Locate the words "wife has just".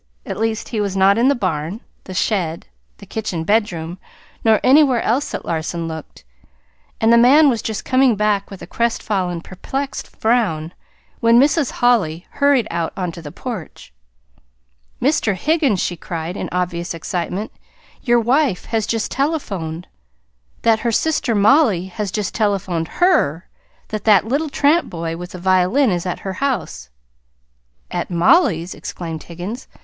18.19-19.11